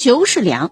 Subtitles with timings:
[0.00, 0.70] 裘世良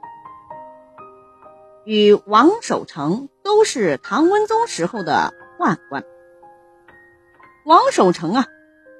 [1.84, 6.02] 与王守成都是唐文宗时候的宦官。
[7.66, 8.46] 王守成啊，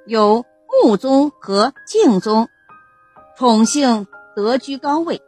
[0.05, 0.45] 有
[0.83, 2.47] 穆宗和敬宗
[3.39, 4.05] 宠幸
[4.35, 5.19] 得居高位，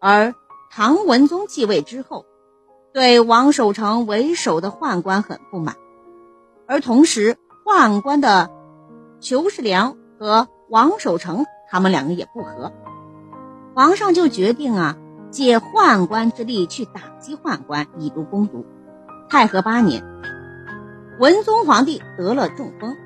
[0.00, 0.34] 而
[0.72, 2.26] 唐文宗继位之后，
[2.92, 5.76] 对王守成为首的宦官很不满，
[6.66, 8.50] 而同时宦官的
[9.20, 12.72] 裘世良和王守成他们两个也不和，
[13.74, 14.96] 皇上就决定啊，
[15.32, 18.64] 借宦官之力去打击宦官，以毒攻毒。
[19.28, 20.04] 太和八年。
[21.18, 22.96] 文宗皇帝得了中风，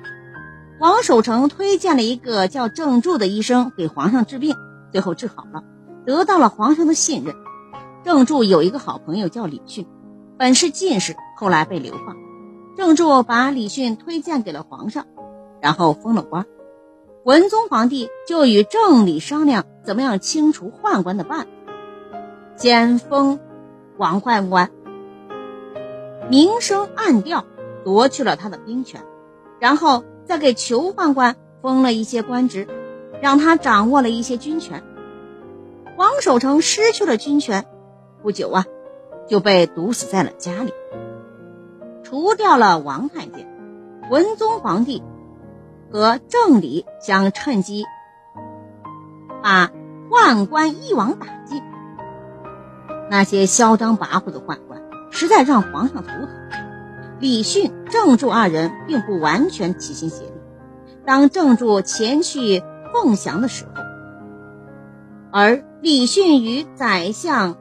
[0.79, 4.55] 王守成推荐了一个叫郑注的医生给皇上治病，
[4.91, 5.63] 最后治好了，
[6.05, 7.33] 得到了皇上的信任。
[8.03, 9.87] 郑注有一个好朋友叫李训，
[10.37, 12.15] 本是进士，后来被流放。
[12.77, 15.07] 郑注把李训推荐给了皇上，
[15.61, 16.45] 然后封了官。
[17.23, 21.47] 文宗皇帝就与郑李商量怎么样清除宦官的办法，
[22.55, 23.39] 先封
[23.97, 24.71] 王宦官，
[26.29, 27.45] 明升暗调。
[27.81, 29.01] 夺去了他的兵权，
[29.57, 32.67] 然后再给裘宦官封了一些官职，
[33.21, 34.83] 让他掌握了一些军权。
[35.97, 37.65] 王守成失去了军权，
[38.21, 38.65] 不久啊，
[39.29, 40.73] 就被毒死在了家里。
[42.03, 43.47] 除掉了王太监，
[44.11, 45.01] 文宗皇帝
[45.91, 47.85] 和郑理想趁机
[49.41, 49.71] 把
[50.09, 51.63] 宦官一网打尽。
[53.09, 56.29] 那些嚣张跋扈的宦官，实在让皇上头疼。
[57.19, 60.31] 李训、郑注二人并不完全齐心协力。
[61.05, 63.83] 当郑注前去凤翔的时候，
[65.31, 67.57] 而李训与宰相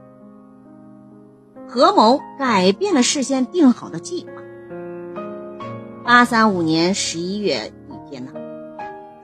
[1.66, 4.32] 合谋改变了事先定好的计划。
[6.04, 7.72] 八三五年十一月
[8.10, 8.32] 天呢，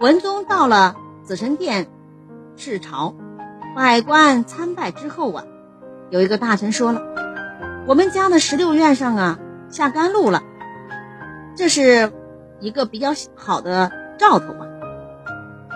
[0.01, 1.89] 文宗到了紫宸殿
[2.57, 3.15] 视朝，
[3.77, 5.45] 百官参拜之后啊，
[6.11, 7.03] 有一个大臣说了
[7.89, 9.39] ：“我们家的石榴院上啊。”
[9.71, 10.45] 下甘露了，
[11.57, 12.13] 这是
[12.61, 14.67] 一个比较好的兆头吧。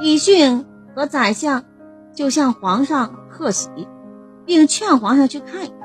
[0.00, 0.64] 李训
[0.94, 1.64] 和宰相
[2.14, 3.88] 就向皇上贺喜，
[4.44, 5.78] 并劝皇上去看一看。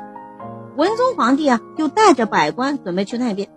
[0.77, 3.49] 文宗皇帝啊，就带着百官准备去那边。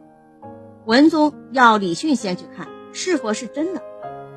[0.86, 3.82] 文宗要李训先去看，是否是真的。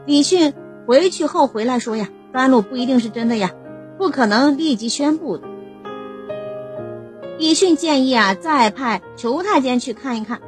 [0.05, 0.53] 李训
[0.85, 3.51] 回去后回来说呀，甘露不一定是真的呀，
[3.97, 5.47] 不可能立即宣布的。
[7.37, 10.41] 李迅建议啊，再派裘太监去看一看。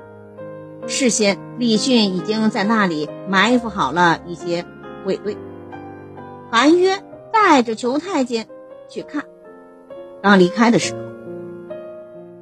[0.87, 4.65] 事先，李迅已经在那里埋伏好了一些
[5.05, 5.37] 卫队。
[6.51, 7.01] 韩约
[7.31, 8.47] 带着裘太监
[8.89, 9.23] 去看，
[10.21, 10.99] 刚离开的时候，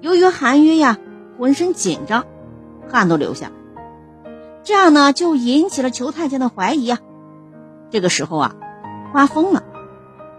[0.01, 0.97] 由于韩约呀
[1.38, 2.25] 浑身紧张，
[2.88, 3.53] 汗都流下来，
[4.64, 7.00] 这样呢就引起了裘太监的怀疑啊。
[7.90, 8.56] 这个时候啊，
[9.12, 9.64] 刮风了，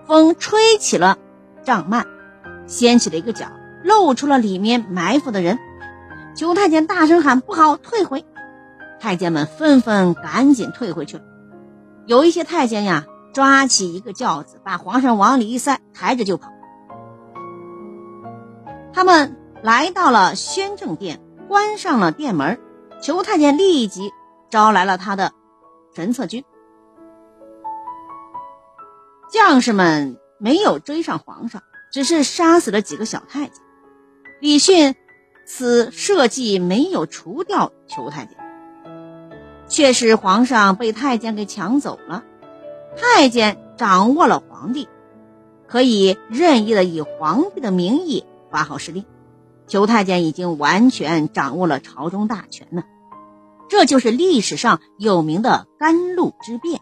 [0.07, 1.19] 风吹起了
[1.65, 2.05] 帐幔，
[2.67, 3.47] 掀起了一个角。
[3.83, 5.59] 露出了里面埋伏的人，
[6.35, 8.27] 裘太监大声喊：“不好，退回！”
[9.01, 11.23] 太监们纷纷赶紧退回去了。
[12.05, 16.51] 有一些太监呀，抓起一个轿子，把皇上往里一塞，抬着就跑。
[18.93, 22.61] 他们来到了宣政殿，关上了殿门。
[23.01, 24.13] 裘太监立即
[24.51, 25.33] 招来了他的
[25.95, 26.45] 神策军，
[29.31, 33.63] 将士们没有追上皇上，只是杀死了几个小太监。
[34.41, 34.95] 李训
[35.47, 38.37] 此设计没有除掉裘太监，
[39.67, 42.25] 却是皇上被太监给抢走了。
[42.97, 44.89] 太监掌握了皇帝，
[45.67, 49.07] 可以任意的以皇帝的名义发号施令。
[49.71, 52.83] 裘太监已经完全掌握了朝中大权呢，
[53.69, 56.81] 这就是历史上有名的甘露之变。